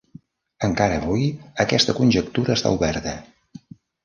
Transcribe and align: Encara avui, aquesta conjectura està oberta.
Encara 0.67 0.95
avui, 1.01 1.27
aquesta 1.65 1.95
conjectura 2.01 2.57
està 2.59 2.73
oberta. 2.79 3.15